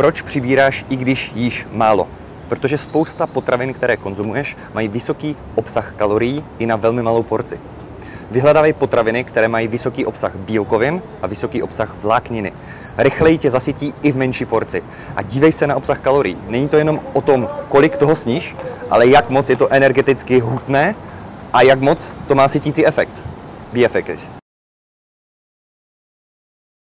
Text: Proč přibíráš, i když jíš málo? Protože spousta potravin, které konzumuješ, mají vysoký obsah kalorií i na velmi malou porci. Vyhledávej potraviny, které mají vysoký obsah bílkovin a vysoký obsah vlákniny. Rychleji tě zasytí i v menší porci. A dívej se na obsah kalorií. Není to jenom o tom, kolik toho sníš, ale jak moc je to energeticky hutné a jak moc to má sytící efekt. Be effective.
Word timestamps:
Proč 0.00 0.22
přibíráš, 0.22 0.84
i 0.88 0.96
když 0.96 1.32
jíš 1.34 1.66
málo? 1.72 2.08
Protože 2.48 2.78
spousta 2.78 3.26
potravin, 3.26 3.74
které 3.74 3.96
konzumuješ, 3.96 4.56
mají 4.74 4.88
vysoký 4.88 5.36
obsah 5.54 5.92
kalorií 5.96 6.44
i 6.58 6.66
na 6.66 6.76
velmi 6.76 7.02
malou 7.02 7.22
porci. 7.22 7.60
Vyhledávej 8.30 8.72
potraviny, 8.72 9.24
které 9.24 9.48
mají 9.48 9.68
vysoký 9.68 10.06
obsah 10.06 10.36
bílkovin 10.36 11.02
a 11.22 11.26
vysoký 11.26 11.62
obsah 11.62 11.94
vlákniny. 11.94 12.52
Rychleji 12.98 13.38
tě 13.38 13.50
zasytí 13.50 13.94
i 14.02 14.12
v 14.12 14.16
menší 14.16 14.44
porci. 14.44 14.82
A 15.16 15.22
dívej 15.22 15.52
se 15.52 15.66
na 15.66 15.76
obsah 15.76 15.98
kalorií. 15.98 16.36
Není 16.48 16.68
to 16.68 16.76
jenom 16.76 17.00
o 17.12 17.20
tom, 17.20 17.48
kolik 17.68 17.96
toho 17.96 18.16
sníš, 18.16 18.56
ale 18.90 19.06
jak 19.06 19.30
moc 19.30 19.50
je 19.50 19.56
to 19.56 19.72
energeticky 19.72 20.38
hutné 20.38 20.94
a 21.52 21.62
jak 21.62 21.80
moc 21.80 22.12
to 22.28 22.34
má 22.34 22.48
sytící 22.48 22.86
efekt. 22.86 23.12
Be 23.72 23.84
effective. 23.84 24.39